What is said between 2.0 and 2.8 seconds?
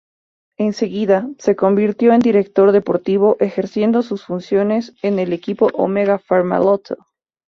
en director